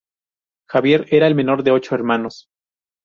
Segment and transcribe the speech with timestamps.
[0.67, 2.47] Javier era el menor de ocho hermanos.